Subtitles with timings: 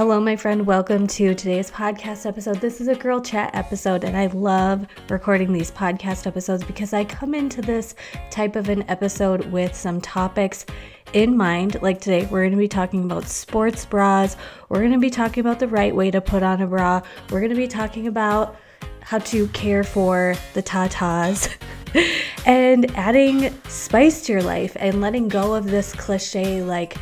[0.00, 0.66] Hello, my friend.
[0.66, 2.58] Welcome to today's podcast episode.
[2.58, 7.04] This is a girl chat episode, and I love recording these podcast episodes because I
[7.04, 7.94] come into this
[8.30, 10.64] type of an episode with some topics
[11.12, 11.82] in mind.
[11.82, 14.38] Like today, we're going to be talking about sports bras,
[14.70, 17.40] we're going to be talking about the right way to put on a bra, we're
[17.40, 18.56] going to be talking about
[19.00, 21.54] how to care for the tatas.
[22.46, 26.96] and adding spice to your life and letting go of this cliche like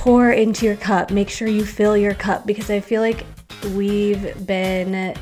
[0.00, 1.10] pour into your cup.
[1.10, 3.26] Make sure you fill your cup because I feel like
[3.74, 5.14] we've been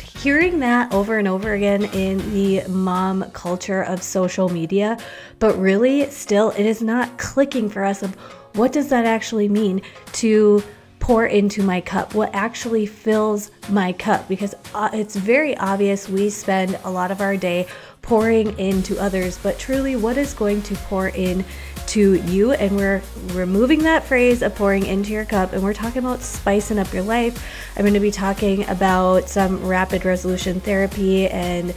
[0.00, 4.96] hearing that over and over again in the mom culture of social media,
[5.40, 8.14] but really still it is not clicking for us of
[8.54, 9.82] what does that actually mean
[10.12, 10.62] to
[11.00, 16.30] pour into my cup, what actually fills my cup because uh, it's very obvious we
[16.30, 17.66] spend a lot of our day
[18.00, 21.44] pouring into others, but truly what is going to pour in
[21.88, 23.02] to you and we're
[23.32, 27.02] removing that phrase of pouring into your cup and we're talking about spicing up your
[27.02, 27.44] life.
[27.76, 31.74] I'm going to be talking about some rapid resolution therapy and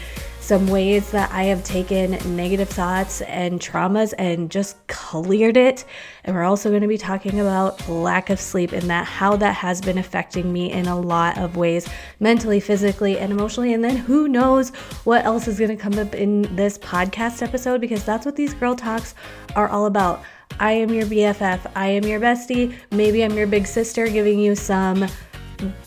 [0.47, 5.83] some ways that I have taken negative thoughts and traumas and just cleared it.
[6.23, 9.51] And we're also going to be talking about lack of sleep and that how that
[9.55, 11.89] has been affecting me in a lot of ways,
[12.21, 13.73] mentally, physically, and emotionally.
[13.73, 14.69] And then who knows
[15.03, 18.53] what else is going to come up in this podcast episode because that's what these
[18.53, 19.15] girl talks
[19.53, 20.23] are all about.
[20.61, 21.69] I am your BFF.
[21.75, 22.73] I am your bestie.
[22.91, 25.07] Maybe I'm your big sister giving you some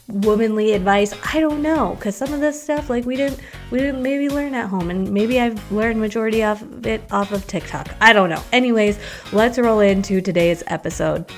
[0.08, 1.14] womanly advice.
[1.34, 3.40] I don't know because some of this stuff like we didn't
[3.70, 7.46] we didn't maybe learn at home and maybe i've learned majority of it off of
[7.46, 7.88] tiktok.
[8.00, 8.42] I don't know.
[8.52, 8.98] Anyways
[9.32, 11.30] let's roll into today's episode.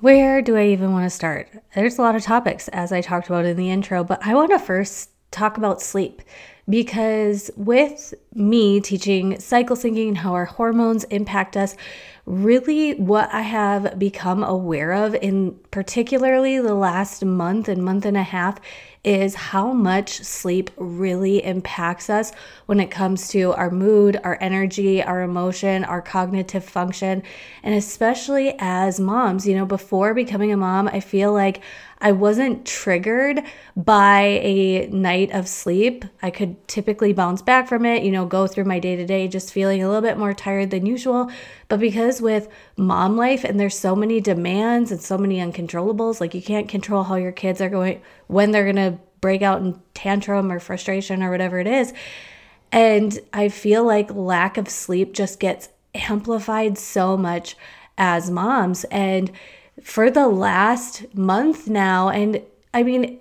[0.00, 1.48] Where do i even want to start?
[1.74, 4.50] There's a lot of topics as i talked about in the intro but i want
[4.50, 6.22] to first talk about sleep
[6.68, 11.76] because with me teaching cycle syncing and how our hormones impact us
[12.26, 18.18] really what I have become aware of in particularly the last month and month and
[18.18, 18.60] a half
[19.02, 22.32] is how much sleep really impacts us
[22.66, 27.22] when it comes to our mood, our energy, our emotion, our cognitive function,
[27.62, 29.46] and especially as moms.
[29.46, 31.62] You know, before becoming a mom, I feel like
[32.00, 33.42] I wasn't triggered
[33.76, 36.04] by a night of sleep.
[36.22, 39.26] I could typically bounce back from it, you know, go through my day to day
[39.26, 41.30] just feeling a little bit more tired than usual.
[41.68, 46.34] But because with mom life and there's so many demands and so many uncontrollables, like
[46.34, 49.80] you can't control how your kids are going, when they're going to break out in
[49.94, 51.92] tantrum or frustration or whatever it is.
[52.70, 57.56] And I feel like lack of sleep just gets amplified so much
[57.96, 58.84] as moms.
[58.84, 59.32] And
[59.82, 62.08] for the last month now.
[62.08, 63.20] And I mean,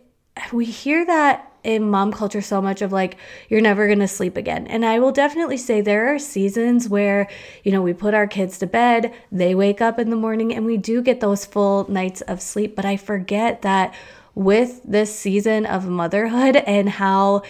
[0.51, 3.18] we hear that in mom culture so much of like
[3.50, 4.68] you're never going to sleep again.
[4.68, 7.28] And I will definitely say there are seasons where,
[7.63, 10.66] you know, we put our kids to bed, they wake up in the morning and
[10.66, 13.94] we do get those full nights of sleep, but I forget that
[14.34, 17.41] with this season of motherhood and how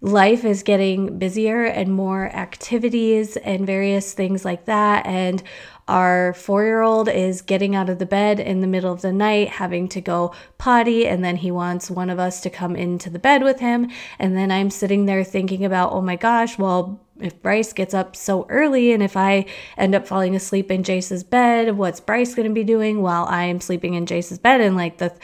[0.00, 5.42] life is getting busier and more activities and various things like that and
[5.88, 9.12] our four year old is getting out of the bed in the middle of the
[9.12, 13.08] night, having to go potty, and then he wants one of us to come into
[13.08, 13.90] the bed with him.
[14.18, 18.14] And then I'm sitting there thinking about, oh my gosh, well, if Bryce gets up
[18.14, 19.46] so early and if I
[19.76, 23.44] end up falling asleep in Jace's bed, what's Bryce going to be doing while I
[23.44, 24.60] am sleeping in Jace's bed?
[24.60, 25.14] And like the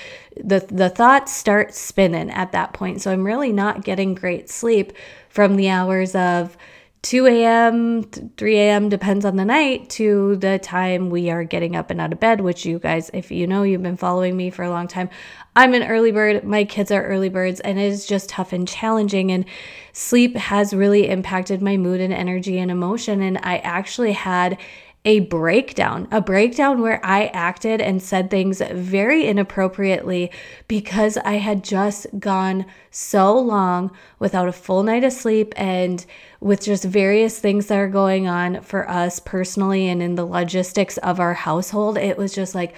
[0.42, 3.02] the the thoughts start spinning at that point.
[3.02, 4.92] So I'm really not getting great sleep
[5.28, 6.56] from the hours of
[7.02, 11.90] 2 a.m., 3 a.m., depends on the night, to the time we are getting up
[11.90, 14.62] and out of bed, which you guys, if you know, you've been following me for
[14.62, 15.10] a long time.
[15.56, 16.44] I'm an early bird.
[16.44, 19.32] My kids are early birds, and it is just tough and challenging.
[19.32, 19.44] And
[19.92, 23.20] sleep has really impacted my mood and energy and emotion.
[23.20, 24.58] And I actually had
[25.04, 30.30] a breakdown, a breakdown where I acted and said things very inappropriately
[30.68, 33.90] because I had just gone so long
[34.20, 36.06] without a full night of sleep and
[36.40, 40.98] with just various things that are going on for us personally and in the logistics
[40.98, 41.98] of our household.
[41.98, 42.72] It was just like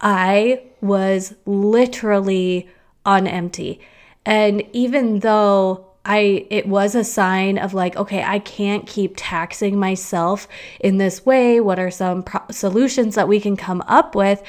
[0.00, 2.68] I was literally
[3.06, 3.80] on empty.
[4.26, 9.78] And even though I it was a sign of like okay I can't keep taxing
[9.78, 10.48] myself
[10.80, 11.60] in this way.
[11.60, 14.42] What are some pro- solutions that we can come up with?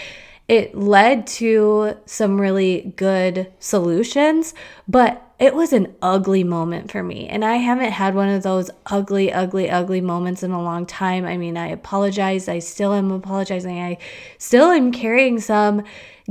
[0.47, 4.53] It led to some really good solutions
[4.87, 7.27] but it was an ugly moment for me.
[7.27, 11.25] And I haven't had one of those ugly ugly ugly moments in a long time.
[11.25, 12.47] I mean I apologize.
[12.47, 13.79] I still am apologizing.
[13.81, 13.97] I
[14.37, 15.83] still am carrying some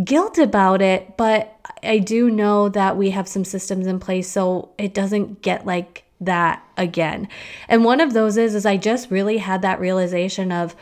[0.04, 4.70] guilt about it but I do know that we have some systems in place so
[4.78, 7.28] it doesn't get like that again.
[7.68, 10.74] And one of those is is I just really had that realization of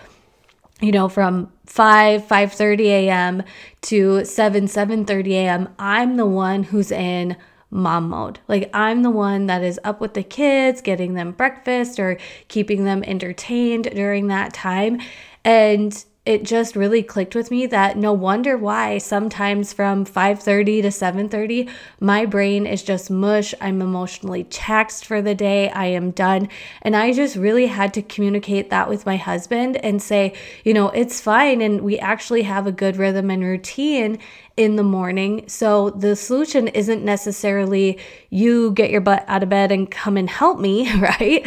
[0.81, 3.43] you know, from 5 5:30 a.m.
[3.83, 5.69] to 7 7:30 a.m.
[5.79, 7.37] I'm the one who's in
[7.71, 8.41] mom mode.
[8.47, 12.85] Like I'm the one that is up with the kids, getting them breakfast or keeping
[12.85, 15.01] them entertained during that time.
[15.45, 20.90] And it just really clicked with me that no wonder why sometimes from 5:30 to
[20.90, 21.69] 7:30
[22.00, 23.55] my brain is just mush.
[23.61, 25.70] I'm emotionally taxed for the day.
[25.70, 26.49] I am done.
[26.82, 30.34] And I just really had to communicate that with my husband and say,
[30.64, 34.19] you know, it's fine and we actually have a good rhythm and routine
[34.56, 35.44] in the morning.
[35.49, 37.99] So the solution isn't necessarily
[38.31, 41.46] you get your butt out of bed and come and help me, right?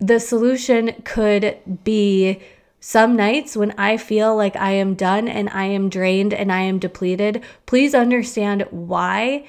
[0.00, 2.40] The solution could be
[2.86, 6.60] some nights when I feel like I am done and I am drained and I
[6.60, 9.46] am depleted, please understand why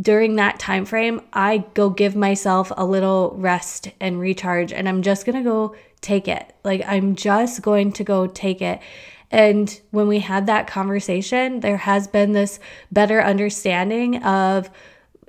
[0.00, 5.02] during that time frame I go give myself a little rest and recharge and I'm
[5.02, 6.54] just going to go take it.
[6.64, 8.80] Like I'm just going to go take it.
[9.30, 14.70] And when we had that conversation, there has been this better understanding of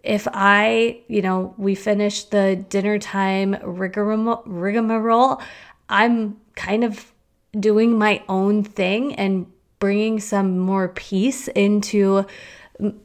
[0.03, 5.41] if I, you know, we finish the dinner time rigmarole,
[5.89, 7.11] I'm kind of
[7.59, 9.47] doing my own thing and
[9.79, 12.25] bringing some more peace into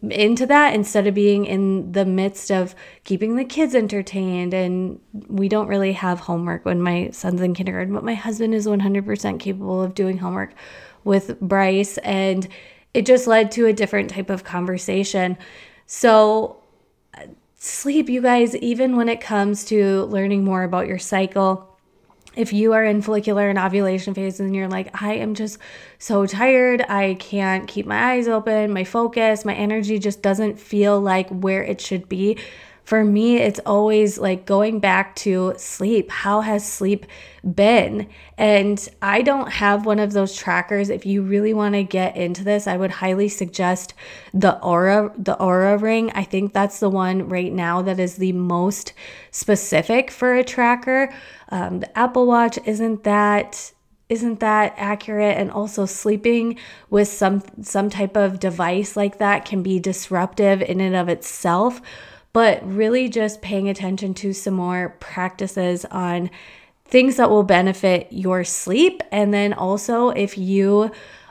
[0.02, 2.74] into that instead of being in the midst of
[3.04, 4.52] keeping the kids entertained.
[4.52, 8.66] And we don't really have homework when my son's in kindergarten but my husband is
[8.66, 10.54] 100% capable of doing homework
[11.04, 11.98] with Bryce.
[11.98, 12.48] And
[12.94, 15.38] it just led to a different type of conversation.
[15.86, 16.62] So
[17.14, 17.26] uh,
[17.56, 21.69] sleep you guys even when it comes to learning more about your cycle
[22.36, 25.58] if you are in follicular and ovulation phase and you're like, I am just
[25.98, 31.00] so tired, I can't keep my eyes open, my focus, my energy just doesn't feel
[31.00, 32.38] like where it should be,
[32.90, 36.10] for me, it's always like going back to sleep.
[36.10, 37.06] How has sleep
[37.54, 38.08] been?
[38.36, 40.90] And I don't have one of those trackers.
[40.90, 43.94] If you really want to get into this, I would highly suggest
[44.34, 46.10] the Oura the Oura ring.
[46.16, 48.92] I think that's the one right now that is the most
[49.30, 51.14] specific for a tracker.
[51.50, 53.70] Um, the Apple Watch isn't that
[54.08, 56.58] isn't that accurate and also sleeping
[56.90, 61.80] with some some type of device like that can be disruptive in and of itself
[62.32, 66.30] but really just paying attention to some more practices on
[66.84, 69.02] things that will benefit your sleep.
[69.12, 70.90] And then also, if you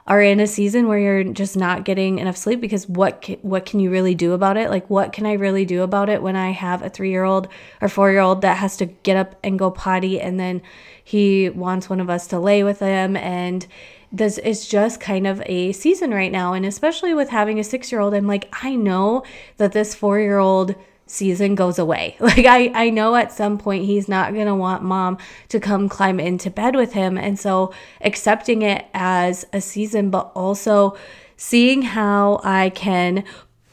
[0.09, 3.65] are in a season where you're just not getting enough sleep because what can, what
[3.65, 6.35] can you really do about it like what can i really do about it when
[6.35, 7.47] i have a 3-year-old
[7.79, 10.63] or 4-year-old that has to get up and go potty and then
[11.03, 13.67] he wants one of us to lay with him and
[14.11, 18.13] this is just kind of a season right now and especially with having a 6-year-old
[18.13, 19.23] I'm like I know
[19.57, 20.75] that this 4-year-old
[21.05, 22.15] season goes away.
[22.29, 25.17] Like I I know at some point he's not going to want mom
[25.49, 30.31] to come climb into bed with him and so accepting it as a season but
[30.35, 30.95] also
[31.35, 33.23] seeing how I can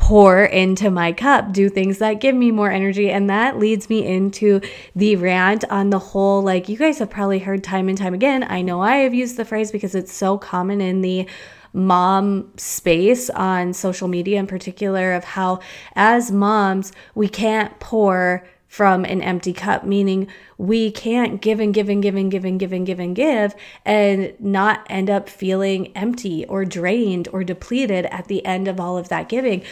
[0.06, 3.10] pour into my cup, do things that give me more energy.
[3.10, 4.60] And that leads me into
[4.94, 6.42] the rant on the whole.
[6.42, 8.46] Like, you guys have probably heard time and time again.
[8.48, 11.26] I know I have used the phrase because it's so common in the
[11.72, 15.58] mom space on social media in particular of how
[15.96, 20.28] as moms we can't pour from an empty cup, meaning
[20.58, 23.54] we can't give and give and give and give and give and give and give
[23.84, 28.98] and not end up feeling empty or drained or depleted at the end of all
[28.98, 29.62] of that giving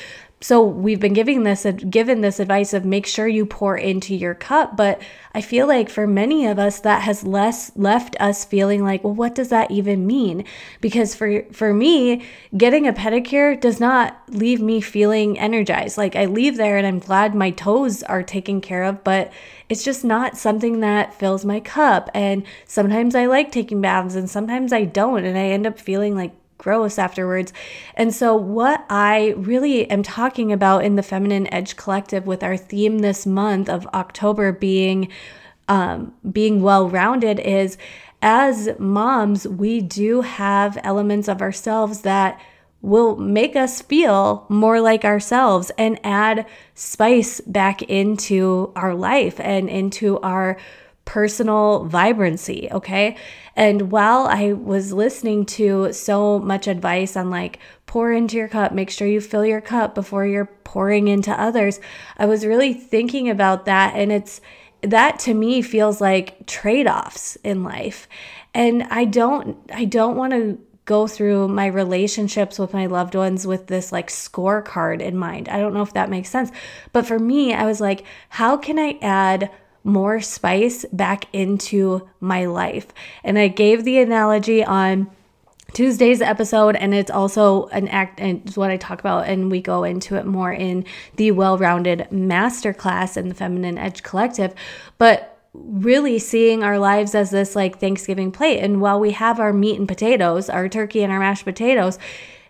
[0.44, 4.34] so we've been giving this given this advice of make sure you pour into your
[4.34, 5.00] cup but
[5.34, 9.14] i feel like for many of us that has less left us feeling like well
[9.24, 10.44] what does that even mean?
[10.80, 12.24] Because for for me
[12.56, 15.96] getting a pedicure does not leave me feeling energized.
[15.96, 19.32] Like i leave there and i'm glad my toes are taken care of but
[19.68, 22.10] it's just not something that fills my cup.
[22.14, 25.24] And sometimes i like taking baths and sometimes i don't.
[25.24, 27.52] And i end up feeling like gross afterwards.
[27.94, 32.56] And so, what I really am talking about in the Feminine Edge Collective with our
[32.56, 35.08] theme this month of October being
[35.68, 37.78] um, being well rounded is
[38.20, 42.40] as moms, we do have elements of ourselves that
[42.80, 49.68] will make us feel more like ourselves and add spice back into our life and
[49.68, 50.56] into our
[51.04, 52.68] personal vibrancy.
[52.70, 53.16] Okay.
[53.56, 58.73] And while I was listening to so much advice on like pour into your cup,
[58.73, 61.78] make sure you fill your cup before you're pouring into others,
[62.16, 63.94] I was really thinking about that.
[63.94, 64.40] And it's
[64.82, 68.08] that to me feels like trade offs in life.
[68.52, 73.46] And I don't, I don't want to go through my relationships with my loved ones
[73.46, 75.49] with this like scorecard in mind.
[75.49, 76.50] I don't know if that makes sense.
[76.92, 79.50] But for me, I was like, how can I add
[79.84, 82.88] more spice back into my life.
[83.22, 85.10] And I gave the analogy on
[85.74, 89.60] Tuesday's episode, and it's also an act, and it's what I talk about, and we
[89.60, 90.84] go into it more in
[91.16, 94.54] the well rounded masterclass in the Feminine Edge Collective.
[94.98, 98.60] But really seeing our lives as this like Thanksgiving plate.
[98.60, 101.98] And while we have our meat and potatoes, our turkey and our mashed potatoes,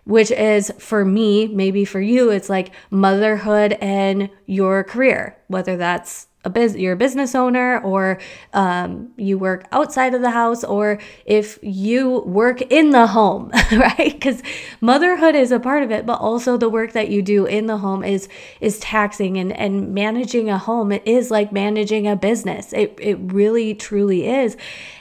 [0.05, 6.27] which is for me, maybe for you, it's like motherhood and your career, whether that's
[6.45, 8.19] a biz- you're a business owner or
[8.53, 14.13] um, you work outside of the house or if you work in the home right?
[14.13, 14.41] Because
[14.79, 17.77] motherhood is a part of it but also the work that you do in the
[17.77, 18.29] home is
[18.61, 22.73] is taxing and and managing a home it is like managing a business.
[22.73, 24.57] It, it really truly is.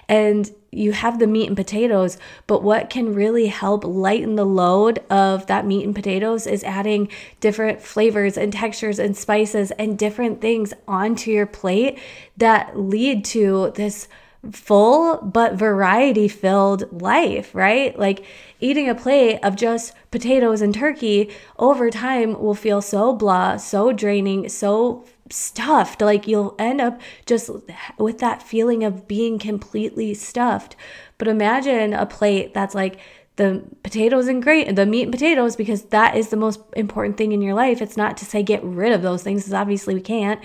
[0.09, 4.99] And you have the meat and potatoes, but what can really help lighten the load
[5.11, 7.09] of that meat and potatoes is adding
[7.41, 11.99] different flavors and textures and spices and different things onto your plate
[12.37, 14.09] that lead to this
[14.53, 17.99] full but variety filled life, right?
[17.99, 18.25] Like
[18.61, 23.93] eating a plate of just potatoes and turkey over time will feel so blah, so
[23.93, 26.01] draining, so stuffed.
[26.01, 27.51] Like you'll end up just
[27.99, 30.77] with that feeling of being completely stuffed.
[31.19, 32.99] But imagine a plate that's like
[33.37, 37.33] the potatoes and great the meat and potatoes because that is the most important thing
[37.33, 37.83] in your life.
[37.83, 40.41] It's not to say get rid of those things because obviously we can't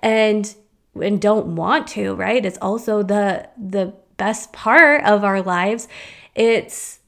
[0.00, 0.54] and
[1.00, 2.44] and don't want to, right?
[2.44, 5.88] It's also the the best part of our lives.
[6.34, 7.00] It's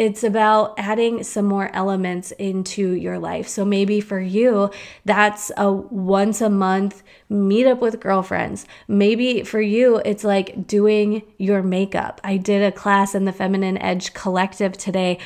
[0.00, 3.46] it's about adding some more elements into your life.
[3.46, 4.70] So maybe for you,
[5.04, 8.64] that's a once a month meet up with girlfriends.
[8.88, 12.18] Maybe for you, it's like doing your makeup.
[12.24, 15.18] I did a class in the Feminine Edge Collective today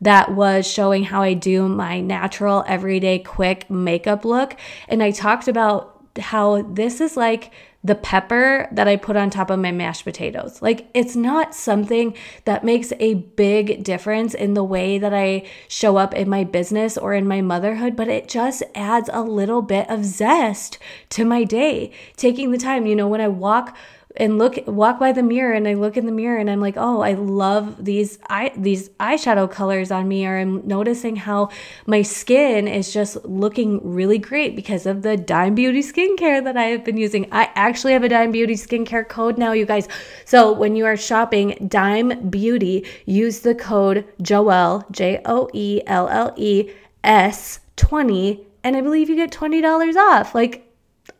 [0.00, 4.56] that was showing how I do my natural, everyday, quick makeup look.
[4.88, 7.52] And I talked about how this is like
[7.82, 10.60] the pepper that I put on top of my mashed potatoes.
[10.60, 12.14] Like, it's not something
[12.44, 16.98] that makes a big difference in the way that I show up in my business
[16.98, 20.78] or in my motherhood, but it just adds a little bit of zest
[21.10, 21.90] to my day.
[22.16, 23.74] Taking the time, you know, when I walk
[24.16, 26.76] and look walk by the mirror and I look in the mirror and I'm like,
[26.76, 31.50] "Oh, I love these eye these eyeshadow colors on me." Or I'm noticing how
[31.86, 36.64] my skin is just looking really great because of the Dime Beauty skincare that I
[36.64, 37.26] have been using.
[37.32, 39.88] I actually have a Dime Beauty skincare code now, you guys.
[40.24, 46.08] So, when you are shopping Dime Beauty, use the code Joelle, J O E L
[46.08, 46.70] L E
[47.04, 50.34] S 20 and I believe you get $20 off.
[50.34, 50.69] Like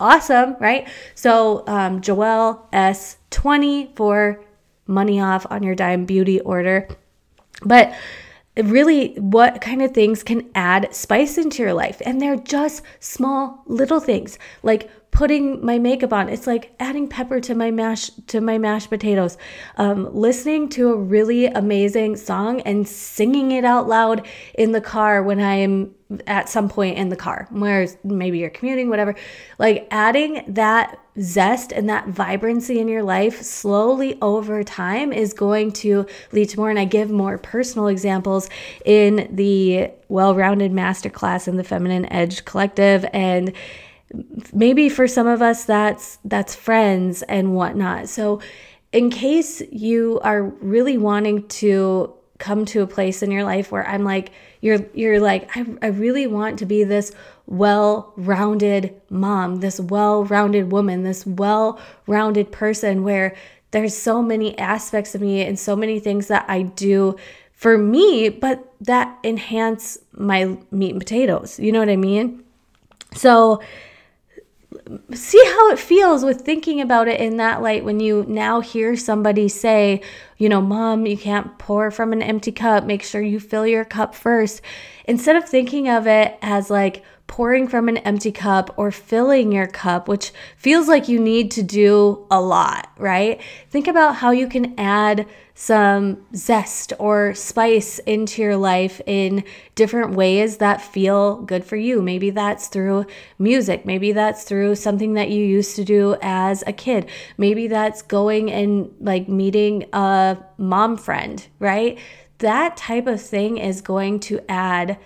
[0.00, 0.88] awesome, right?
[1.14, 4.42] So, um, Joelle S20 for
[4.86, 6.88] money off on your Dime Beauty order.
[7.62, 7.94] But
[8.56, 12.02] really, what kind of things can add spice into your life?
[12.04, 16.28] And they're just small little things like putting my makeup on.
[16.28, 19.36] It's like adding pepper to my mash to my mashed potatoes.
[19.76, 25.22] Um, listening to a really amazing song and singing it out loud in the car
[25.22, 25.94] when i'm
[26.26, 29.14] at some point in the car where maybe you're commuting whatever.
[29.58, 35.72] Like adding that zest and that vibrancy in your life slowly over time is going
[35.72, 36.70] to lead to more.
[36.70, 38.48] And i give more personal examples
[38.84, 43.06] in the well-rounded masterclass in the feminine edge collective.
[43.12, 43.52] And
[44.52, 48.08] maybe for some of us that's that's friends and whatnot.
[48.08, 48.40] So
[48.92, 53.86] in case you are really wanting to come to a place in your life where
[53.86, 54.30] i'm like
[54.62, 57.12] you're you're like i, I really want to be this
[57.46, 63.36] well-rounded mom this well-rounded woman this well-rounded person where
[63.72, 67.14] there's so many aspects of me and so many things that i do
[67.52, 71.58] for me but that enhance my meat and potatoes.
[71.58, 72.42] You know what i mean?
[73.14, 73.60] So
[75.12, 78.96] see how it feels with thinking about it in that light when you now hear
[78.96, 80.02] somebody say,
[80.38, 82.84] you know, mom, you can't pour from an empty cup.
[82.84, 84.62] Make sure you fill your cup first.
[85.04, 89.68] Instead of thinking of it as like pouring from an empty cup or filling your
[89.68, 93.40] cup, which feels like you need to do a lot, right?
[93.70, 99.44] Think about how you can add some zest or spice into your life in
[99.76, 102.02] different ways that feel good for you.
[102.02, 103.06] Maybe that's through
[103.38, 103.86] music.
[103.86, 107.08] Maybe that's through something that you used to do as a kid.
[107.38, 111.96] Maybe that's going and like meeting a mom friend, right?
[112.38, 114.98] That type of thing is going to add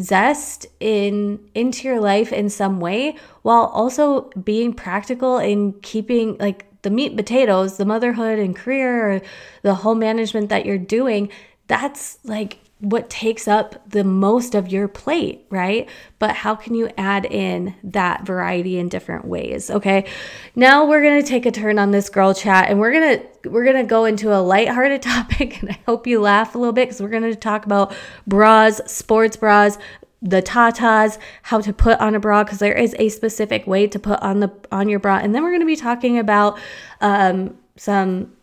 [0.00, 6.66] zest in into your life in some way while also being practical in keeping like
[6.82, 9.20] the meat potatoes, the motherhood and career,
[9.62, 11.30] the home management that you're doing,
[11.66, 15.88] that's like what takes up the most of your plate, right?
[16.18, 19.70] But how can you add in that variety in different ways?
[19.70, 20.06] Okay.
[20.54, 23.26] Now we're going to take a turn on this girl chat and we're going to
[23.48, 26.88] we're gonna go into a lighthearted topic, and I hope you laugh a little bit
[26.88, 27.94] because we're gonna talk about
[28.26, 29.78] bras, sports bras,
[30.22, 33.98] the tatas, how to put on a bra because there is a specific way to
[33.98, 36.58] put on the on your bra, and then we're gonna be talking about
[37.00, 38.35] um, some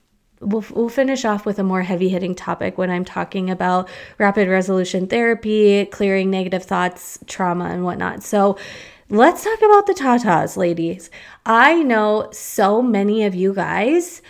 [0.44, 4.48] we'll, we'll finish off with a more heavy hitting topic when I'm talking about rapid
[4.48, 8.24] resolution therapy, clearing negative thoughts, trauma, and whatnot.
[8.24, 8.58] So,
[9.10, 11.10] let's talk about the tatas, ladies.
[11.46, 14.22] I know so many of you guys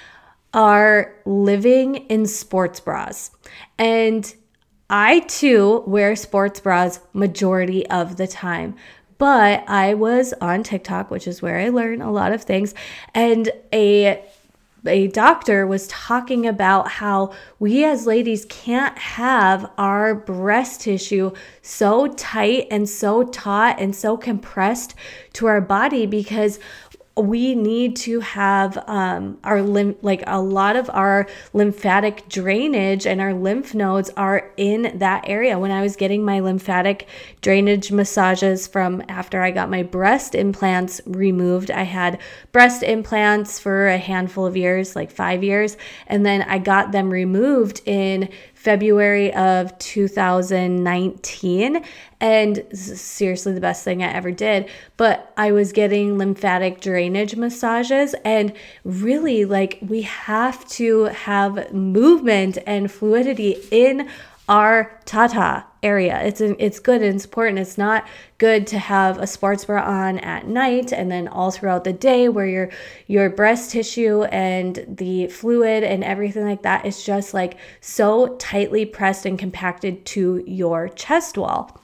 [0.54, 3.32] are living in sports bras.
[3.78, 4.34] And
[4.90, 8.76] I too wear sports bras majority of the time.
[9.18, 12.74] But I was on TikTok, which is where I learn a lot of things,
[13.14, 14.24] and a
[14.86, 22.08] a doctor was talking about how we as ladies can't have our breast tissue so
[22.08, 24.94] tight and so taut and so compressed
[25.34, 26.60] to our body because
[27.16, 33.22] we need to have um, our lymph, like a lot of our lymphatic drainage and
[33.22, 35.60] our lymph nodes are in that area.
[35.60, 37.08] When I was getting my lymphatic
[37.42, 42.20] drainage massages from after I got my breast implants removed, I had
[42.52, 45.78] breast implants for a handful of years, like five years,
[46.08, 48.30] and then I got them removed in
[48.64, 51.84] February of 2019.
[52.22, 54.70] And seriously, the best thing I ever did.
[54.96, 58.54] But I was getting lymphatic drainage massages, and
[58.86, 64.08] really, like, we have to have movement and fluidity in
[64.50, 66.22] our tata area.
[66.24, 67.60] It's it's good and it's important.
[67.60, 68.08] It's not
[68.38, 72.30] good to have a sports bra on at night and then all throughout the day
[72.30, 72.70] where your
[73.08, 78.86] your breast tissue and the fluid and everything like that is just like so tightly
[78.86, 81.80] pressed and compacted to your chest wall.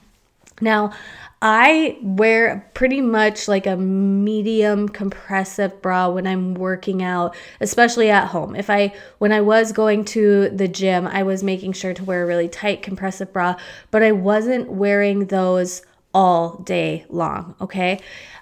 [0.61, 0.91] Now,
[1.41, 8.27] I wear pretty much like a medium compressive bra when I'm working out, especially at
[8.27, 8.55] home.
[8.55, 12.23] If I when I was going to the gym, I was making sure to wear
[12.23, 13.55] a really tight compressive bra,
[13.89, 15.81] but I wasn't wearing those
[16.13, 18.01] all day long, okay?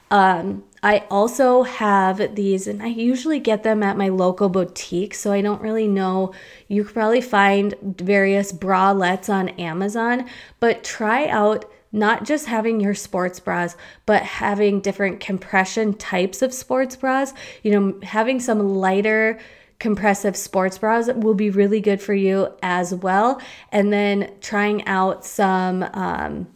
[0.10, 5.32] Um I also have these, and I usually get them at my local boutique, so
[5.34, 6.34] I don't really know.
[6.68, 12.94] You could probably find various bralettes on Amazon, but try out not just having your
[12.94, 17.34] sports bras, but having different compression types of sports bras.
[17.64, 19.40] You know, having some lighter
[19.80, 23.42] compressive sports bras will be really good for you as well.
[23.72, 26.48] And then trying out some, um,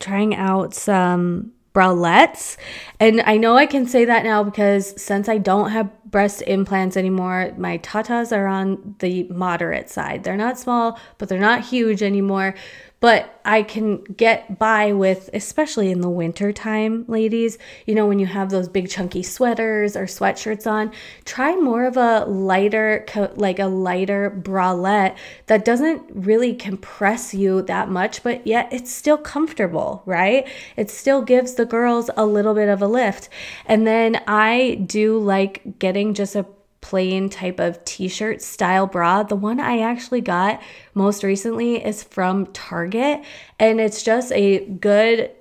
[0.00, 2.56] trying out some bralettes.
[2.98, 6.96] And I know I can say that now because since I don't have breast implants
[6.96, 10.24] anymore, my tatas are on the moderate side.
[10.24, 12.54] They're not small, but they're not huge anymore
[13.00, 18.18] but I can get by with, especially in the winter time, ladies, you know, when
[18.18, 20.92] you have those big chunky sweaters or sweatshirts on,
[21.24, 23.04] try more of a lighter,
[23.36, 29.18] like a lighter bralette that doesn't really compress you that much, but yet it's still
[29.18, 30.48] comfortable, right?
[30.76, 33.28] It still gives the girls a little bit of a lift.
[33.66, 36.46] And then I do like getting just a
[36.86, 39.24] plain type of t-shirt style bra.
[39.24, 40.62] The one I actually got
[40.94, 43.24] most recently is from Target
[43.58, 45.32] and it's just a good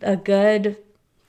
[0.00, 0.78] a good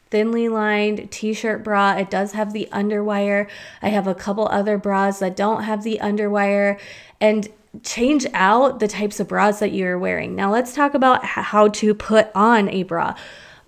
[0.09, 1.97] thinly lined t-shirt bra.
[1.97, 3.49] It does have the underwire.
[3.81, 6.79] I have a couple other bras that don't have the underwire
[7.19, 7.49] and
[7.83, 10.35] change out the types of bras that you're wearing.
[10.35, 13.13] Now let's talk about how to put on a bra.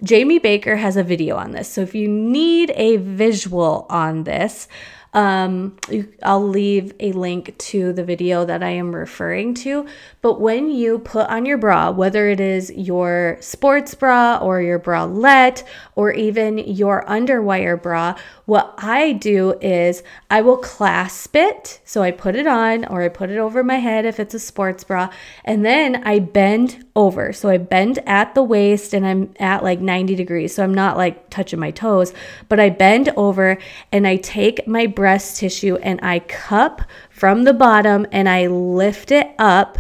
[0.02, 1.68] Jamie Baker has a video on this.
[1.68, 4.68] So if you need a visual on this,
[5.14, 5.76] um,
[6.24, 9.86] I'll leave a link to the video that I am referring to.
[10.22, 14.80] But when you put on your bra, whether it is your sports bra or your
[14.80, 15.64] bralette
[15.96, 21.82] or even your underwire bra, what I do is I will clasp it.
[21.84, 24.40] So I put it on or I put it over my head if it's a
[24.40, 25.10] sports bra,
[25.44, 27.34] and then I bend over.
[27.34, 30.56] So I bend at the waist and I'm at like 90 degrees.
[30.56, 32.14] So I'm not like touching my toes,
[32.50, 33.58] but I bend over
[33.92, 39.10] and I take my breast tissue and I cup from the bottom and I lift
[39.10, 39.80] it up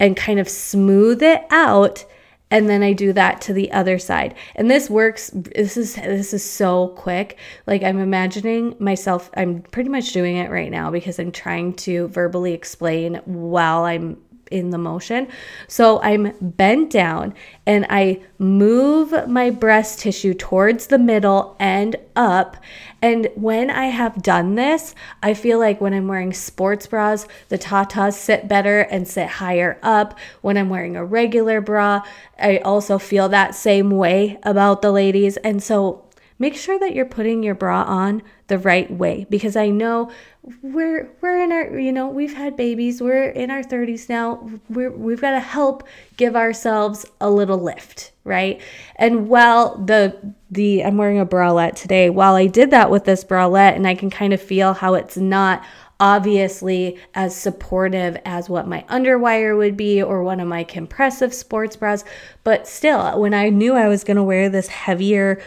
[0.00, 2.06] and kind of smooth it out
[2.50, 4.34] and then I do that to the other side.
[4.54, 7.36] And this works this is this is so quick.
[7.66, 12.08] Like I'm imagining myself I'm pretty much doing it right now because I'm trying to
[12.08, 14.16] verbally explain while I'm
[14.50, 15.28] in the motion.
[15.68, 17.34] So I'm bent down
[17.66, 22.56] and I move my breast tissue towards the middle and up.
[23.02, 27.58] And when I have done this, I feel like when I'm wearing sports bras, the
[27.58, 30.18] tatas sit better and sit higher up.
[30.40, 32.02] When I'm wearing a regular bra,
[32.38, 35.36] I also feel that same way about the ladies.
[35.38, 36.05] And so
[36.38, 40.10] make sure that you're putting your bra on the right way because I know
[40.62, 44.92] we're we're in our you know we've had babies we're in our 30s now we're,
[44.92, 45.82] we've got to help
[46.16, 48.60] give ourselves a little lift right?
[48.96, 53.24] And while the the i'm wearing a bralette today while i did that with this
[53.24, 55.64] bralette and i can kind of feel how it's not
[55.98, 61.74] obviously as supportive as what my underwire would be or one of my compressive sports
[61.74, 62.04] bras
[62.44, 65.42] but still when i knew i was going to wear this heavier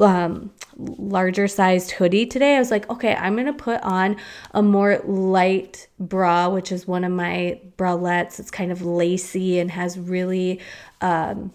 [0.00, 4.16] um, larger sized hoodie today, I was like, okay, I'm gonna put on
[4.52, 8.38] a more light bra, which is one of my bralettes.
[8.38, 10.60] It's kind of lacy and has really
[11.00, 11.52] um,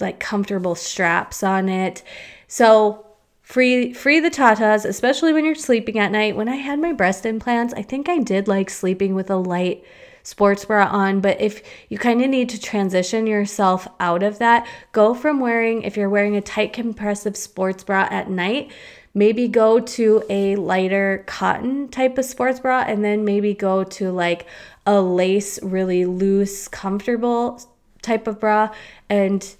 [0.00, 2.02] like comfortable straps on it.
[2.46, 3.04] So
[3.42, 6.36] free free the tatas, especially when you're sleeping at night.
[6.36, 9.84] When I had my breast implants, I think I did like sleeping with a light
[10.28, 11.20] sports bra on.
[11.20, 15.82] But if you kind of need to transition yourself out of that, go from wearing,
[15.82, 18.70] if you're wearing a tight compressive sports bra at night,
[19.14, 24.10] maybe go to a lighter cotton type of sports bra and then maybe go to
[24.10, 24.46] like
[24.86, 27.60] a lace, really loose, comfortable
[28.02, 28.68] type of bra.
[29.08, 29.56] And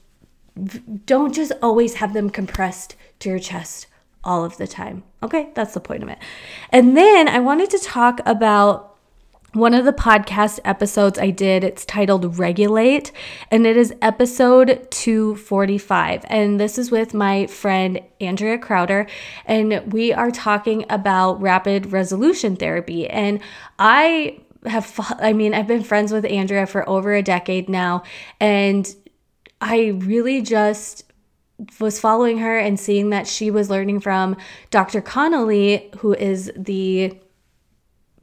[1.06, 3.86] don't just always have them compressed to your chest
[4.22, 5.02] all of the time.
[5.22, 6.18] Okay, that's the point of it.
[6.70, 8.87] And then I wanted to talk about
[9.54, 13.12] one of the podcast episodes I did, it's titled Regulate,
[13.50, 16.24] and it is episode 245.
[16.28, 19.06] And this is with my friend Andrea Crowder,
[19.46, 23.08] and we are talking about rapid resolution therapy.
[23.08, 23.40] And
[23.78, 28.02] I have, I mean, I've been friends with Andrea for over a decade now,
[28.40, 28.94] and
[29.62, 31.04] I really just
[31.80, 34.36] was following her and seeing that she was learning from
[34.70, 35.00] Dr.
[35.00, 37.18] Connelly, who is the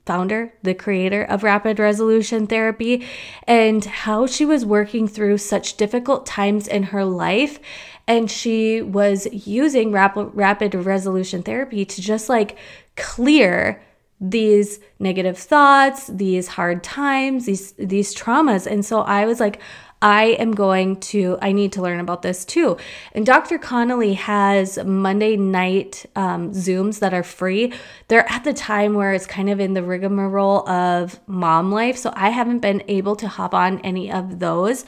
[0.05, 3.05] founder, the creator of rapid resolution therapy,
[3.47, 7.59] and how she was working through such difficult times in her life.
[8.07, 12.57] And she was using rapid, rapid resolution therapy to just like
[12.95, 13.81] clear
[14.21, 18.65] these negative thoughts, these hard times, these these traumas.
[18.65, 19.59] And so I was like,
[20.05, 22.77] I am going to, I need to learn about this too.
[23.13, 23.57] And Dr.
[23.57, 27.73] Connelly has Monday night um, Zooms that are free.
[28.07, 31.97] They're at the time where it's kind of in the rigmarole of mom life.
[31.97, 34.85] So I haven't been able to hop on any of those.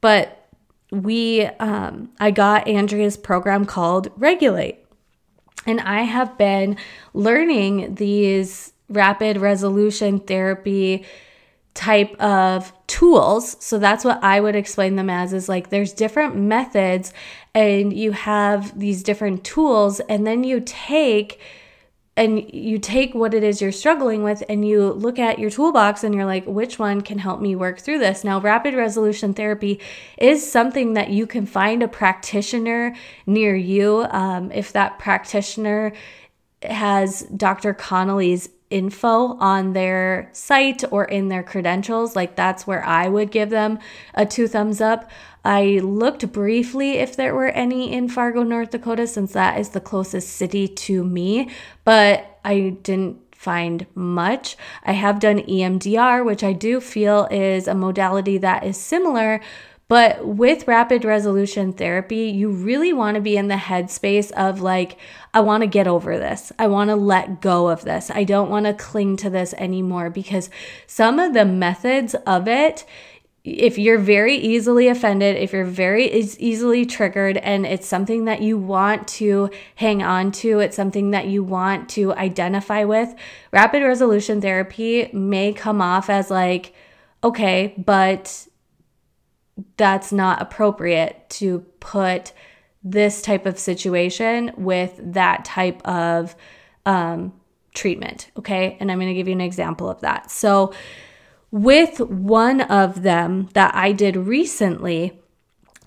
[0.00, 0.46] But
[0.92, 4.86] we, um, I got Andrea's program called Regulate.
[5.66, 6.76] And I have been
[7.12, 11.04] learning these rapid resolution therapy
[11.74, 13.56] type of tools.
[13.64, 17.12] So that's what I would explain them as is like there's different methods
[17.54, 21.40] and you have these different tools and then you take
[22.16, 26.04] and you take what it is you're struggling with and you look at your toolbox
[26.04, 29.80] and you're like which one can help me work through this now rapid resolution therapy
[30.18, 32.94] is something that you can find a practitioner
[33.26, 35.92] near you um, if that practitioner
[36.62, 42.16] has dr connelly's info on their site or in their credentials.
[42.16, 43.78] Like that's where I would give them
[44.14, 45.10] a two thumbs up.
[45.44, 49.80] I looked briefly if there were any in Fargo, North Dakota, since that is the
[49.80, 51.50] closest city to me,
[51.84, 54.54] but I didn't find much.
[54.84, 59.40] I have done EMDR, which I do feel is a modality that is similar,
[59.90, 64.96] but with rapid resolution therapy, you really want to be in the headspace of like,
[65.34, 66.52] I want to get over this.
[66.60, 68.08] I want to let go of this.
[68.08, 70.48] I don't want to cling to this anymore because
[70.86, 72.84] some of the methods of it,
[73.42, 78.56] if you're very easily offended, if you're very easily triggered, and it's something that you
[78.56, 83.12] want to hang on to, it's something that you want to identify with,
[83.50, 86.74] rapid resolution therapy may come off as like,
[87.24, 88.46] okay, but
[89.76, 92.32] that's not appropriate to put
[92.82, 96.34] this type of situation with that type of
[96.86, 97.32] um,
[97.74, 98.30] treatment.
[98.38, 98.76] Okay.
[98.80, 100.30] And I'm going to give you an example of that.
[100.30, 100.72] So,
[101.52, 105.20] with one of them that I did recently,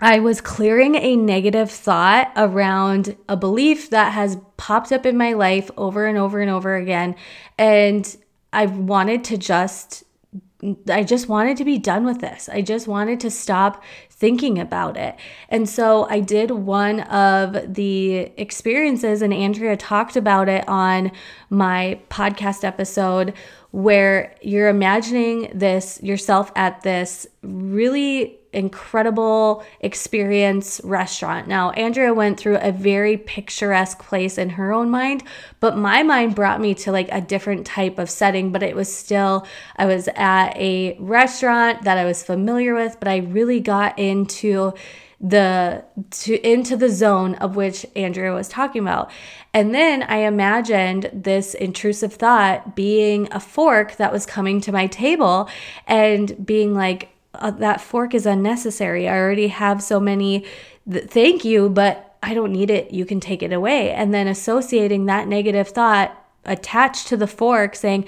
[0.02, 5.32] I was clearing a negative thought around a belief that has popped up in my
[5.32, 7.16] life over and over and over again.
[7.58, 8.18] And
[8.52, 10.04] I wanted to just
[10.89, 12.49] I just wanted to be done with this.
[12.49, 15.15] I just wanted to stop thinking about it.
[15.49, 21.12] And so I did one of the experiences, and Andrea talked about it on
[21.49, 23.34] my podcast episode
[23.71, 31.48] where you're imagining this yourself at this really incredible experience restaurant.
[31.48, 35.24] Now, Andrea went through a very picturesque place in her own mind,
[35.60, 38.94] but my mind brought me to like a different type of setting, but it was
[38.94, 43.98] still, I was at a restaurant that I was familiar with, but I really got
[43.98, 44.74] into
[45.24, 49.10] the to into the zone of which Andrea was talking about.
[49.54, 54.88] And then I imagined this intrusive thought being a fork that was coming to my
[54.88, 55.50] table
[55.88, 59.08] and being like uh, that fork is unnecessary.
[59.08, 60.46] I already have so many
[60.89, 62.91] th- thank you, but I don't need it.
[62.91, 63.91] You can take it away.
[63.91, 68.06] And then associating that negative thought attached to the fork saying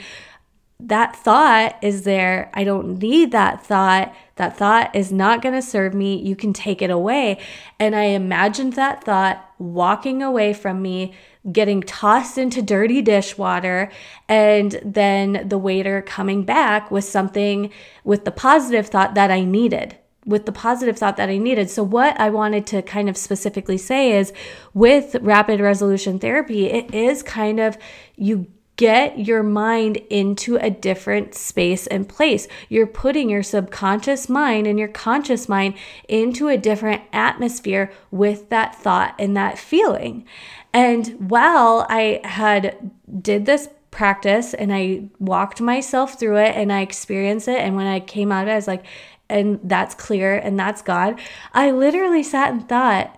[0.80, 2.52] that thought is there.
[2.54, 4.14] I don't need that thought.
[4.36, 6.18] That thought is not going to serve me.
[6.22, 7.40] You can take it away.
[7.80, 11.14] And I imagined that thought walking away from me,
[11.52, 13.92] getting tossed into dirty dishwater,
[14.28, 17.72] and then the waiter coming back with something
[18.04, 21.70] with the positive thought that I needed with the positive thought that I needed.
[21.70, 24.34] So, what I wanted to kind of specifically say is
[24.74, 27.78] with rapid resolution therapy, it is kind of
[28.16, 32.48] you get your mind into a different space and place.
[32.68, 35.76] You're putting your subconscious mind and your conscious mind
[36.10, 40.26] into a different atmosphere with that thought and that feeling.
[40.74, 46.82] And while I had did this practice and I walked myself through it and I
[46.82, 48.86] experienced it and when I came out of it I was like
[49.30, 51.20] and that's clear and that's God.
[51.54, 53.18] I literally sat and thought,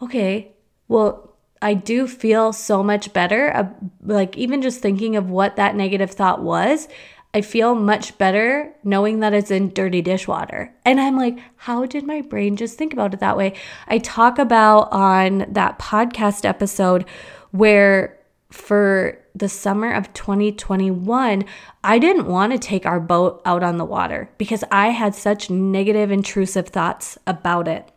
[0.00, 0.52] okay,
[0.88, 1.33] well
[1.64, 3.74] I do feel so much better.
[4.02, 6.88] Like, even just thinking of what that negative thought was,
[7.32, 10.74] I feel much better knowing that it's in dirty dishwater.
[10.84, 13.54] And I'm like, how did my brain just think about it that way?
[13.88, 17.06] I talk about on that podcast episode
[17.50, 18.18] where
[18.50, 21.44] for the summer of 2021,
[21.82, 25.48] I didn't want to take our boat out on the water because I had such
[25.48, 27.90] negative, intrusive thoughts about it.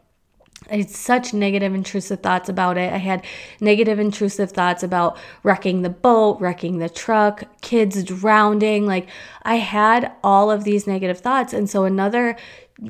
[0.72, 2.92] I had such negative, intrusive thoughts about it.
[2.92, 3.26] I had
[3.60, 8.86] negative, intrusive thoughts about wrecking the boat, wrecking the truck, kids drowning.
[8.86, 9.08] Like
[9.44, 11.54] I had all of these negative thoughts.
[11.54, 12.36] And so another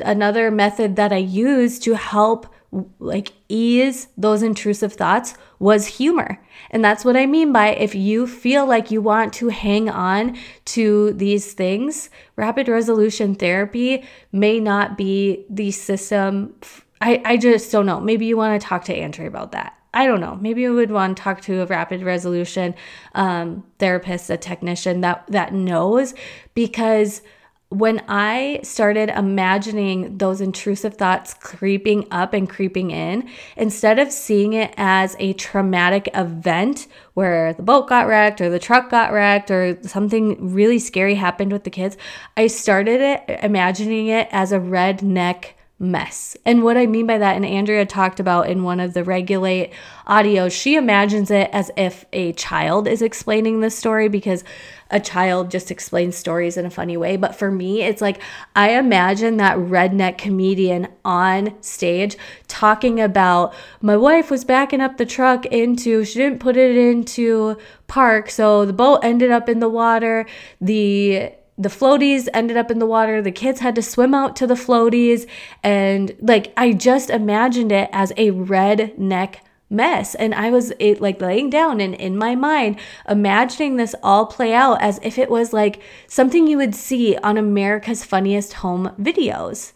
[0.01, 2.53] another method that I used to help
[2.99, 6.41] like ease those intrusive thoughts was humor.
[6.69, 10.37] And that's what I mean by if you feel like you want to hang on
[10.65, 16.55] to these things, rapid resolution therapy may not be the system
[17.01, 17.99] I, I just don't know.
[17.99, 19.73] Maybe you want to talk to Andrea about that.
[19.93, 20.36] I don't know.
[20.36, 22.75] Maybe you would want to talk to a rapid resolution
[23.15, 26.13] um, therapist, a technician that that knows,
[26.53, 27.21] because
[27.69, 34.53] when I started imagining those intrusive thoughts creeping up and creeping in, instead of seeing
[34.53, 39.51] it as a traumatic event where the boat got wrecked or the truck got wrecked
[39.51, 41.97] or something really scary happened with the kids,
[42.38, 46.35] I started it imagining it as a redneck mess.
[46.43, 49.71] And what I mean by that, and Andrea talked about in one of the regulate
[50.07, 54.43] audios, she imagines it as if a child is explaining this story because
[54.89, 57.15] a child just explains stories in a funny way.
[57.15, 58.21] But for me, it's like
[58.55, 65.05] I imagine that redneck comedian on stage talking about my wife was backing up the
[65.05, 68.31] truck into, she didn't put it into park.
[68.31, 70.25] So the boat ended up in the water.
[70.59, 73.22] The the floaties ended up in the water.
[73.22, 75.28] The kids had to swim out to the floaties.
[75.63, 79.38] And like, I just imagined it as a redneck
[79.70, 80.15] mess.
[80.15, 84.54] And I was it, like laying down and in my mind, imagining this all play
[84.54, 89.74] out as if it was like something you would see on America's Funniest Home videos.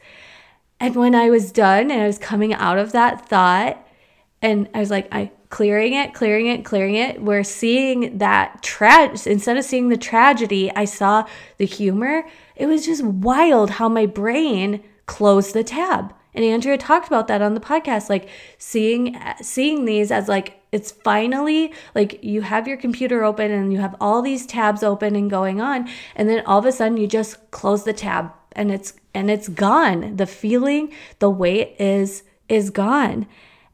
[0.80, 3.86] And when I was done and I was coming out of that thought,
[4.41, 7.21] and I was like, I clearing it, clearing it, clearing it.
[7.21, 11.25] We're seeing that tra- instead of seeing the tragedy, I saw
[11.57, 12.23] the humor.
[12.55, 16.15] It was just wild how my brain closed the tab.
[16.33, 20.89] And Andrea talked about that on the podcast like seeing seeing these as like it's
[20.89, 25.29] finally like you have your computer open and you have all these tabs open and
[25.29, 28.93] going on and then all of a sudden you just close the tab and it's
[29.13, 30.15] and it's gone.
[30.15, 33.27] The feeling, the weight is is gone.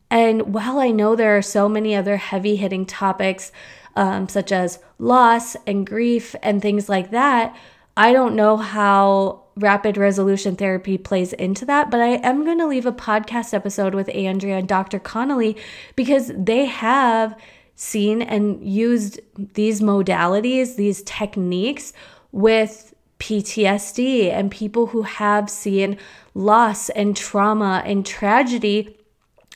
[0.10, 3.52] And while I know there are so many other heavy hitting topics,
[3.96, 7.56] um, such as loss and grief and things like that,
[7.98, 12.68] I don't know how rapid resolution therapy plays into that, but I am going to
[12.68, 15.00] leave a podcast episode with Andrea and Dr.
[15.00, 15.58] Connelly
[15.96, 17.36] because they have
[17.76, 19.20] seen and used
[19.56, 21.92] these modalities, these techniques
[22.32, 25.98] with PTSD and people who have seen
[26.36, 28.97] loss and trauma and tragedy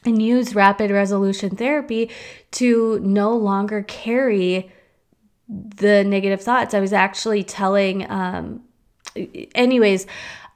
[0.05, 2.09] and use rapid resolution therapy
[2.51, 4.71] to no longer carry
[5.47, 6.73] the negative thoughts.
[6.73, 8.63] I was actually telling, um,
[9.53, 10.07] anyways,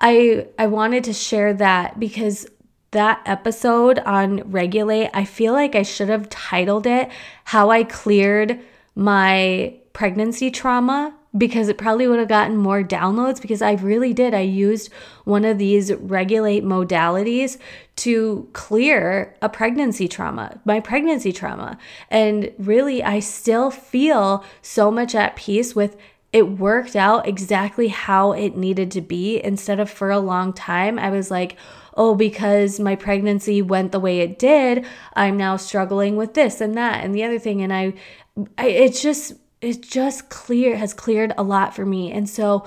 [0.02, 2.48] I I wanted to share that because
[2.92, 7.10] that episode on regulate, I feel like I should have titled it
[7.44, 8.60] how I cleared
[8.96, 14.34] my pregnancy trauma because it probably would have gotten more downloads because I really did.
[14.34, 14.91] I used
[15.26, 17.58] one of these regulate modalities
[17.98, 21.78] to clear a pregnancy trauma, my pregnancy trauma.
[22.10, 25.98] And really, I still feel so much at peace with
[26.32, 31.00] it worked out exactly how it needed to be instead of for a long time.
[31.00, 31.56] I was like,
[31.95, 36.76] oh, because my pregnancy went the way it did, I'm now struggling with this and
[36.76, 37.62] that and the other thing.
[37.62, 37.93] And I,
[38.58, 39.34] I it's just
[39.65, 42.12] it just clear has cleared a lot for me.
[42.12, 42.65] And so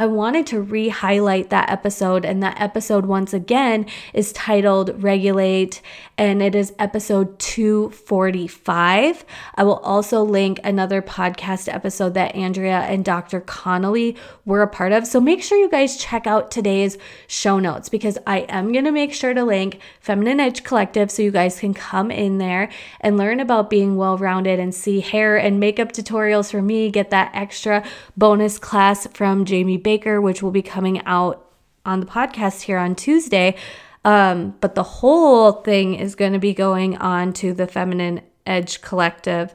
[0.00, 3.84] I wanted to re highlight that episode, and that episode, once again,
[4.14, 5.82] is titled Regulate,
[6.16, 9.26] and it is episode 245.
[9.56, 13.42] I will also link another podcast episode that Andrea and Dr.
[13.42, 15.06] Connelly were a part of.
[15.06, 18.92] So make sure you guys check out today's show notes because I am going to
[18.92, 22.70] make sure to link Feminine Edge Collective so you guys can come in there
[23.02, 27.10] and learn about being well rounded and see hair and makeup tutorials from me, get
[27.10, 27.84] that extra
[28.16, 31.50] bonus class from Jamie Baker Baker, which will be coming out
[31.84, 33.56] on the podcast here on Tuesday.
[34.04, 38.82] Um, but the whole thing is going to be going on to the Feminine Edge
[38.82, 39.52] Collective.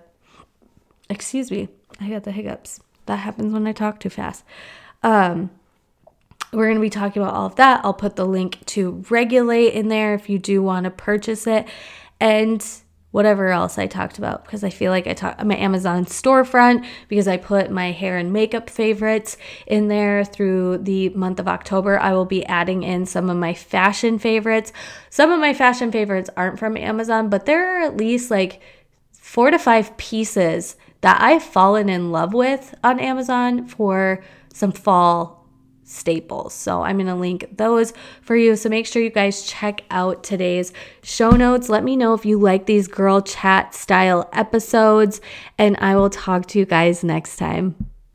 [1.09, 1.69] Excuse me,
[2.01, 2.81] I got the hiccups.
[3.05, 4.43] That happens when I talk too fast.
[5.03, 5.51] Um,
[6.51, 7.79] we're going to be talking about all of that.
[7.85, 11.65] I'll put the link to Regulate in there if you do want to purchase it.
[12.19, 12.61] And
[13.15, 17.29] whatever else I talked about because I feel like I talked my Amazon storefront because
[17.29, 21.97] I put my hair and makeup favorites in there through the month of October.
[21.97, 24.73] I will be adding in some of my fashion favorites.
[25.09, 28.61] Some of my fashion favorites aren't from Amazon, but there are at least like
[29.13, 34.21] four to five pieces that I've fallen in love with on Amazon for
[34.53, 35.44] some fall
[35.85, 36.53] staples.
[36.53, 38.55] So I'm going to link those for you.
[38.55, 41.69] So make sure you guys check out today's show notes.
[41.69, 45.21] Let me know if you like these girl chat style episodes,
[45.57, 47.75] and I will talk to you guys next time.